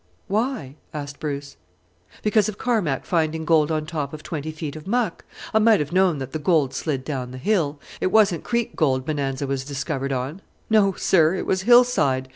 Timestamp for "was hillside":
11.45-12.29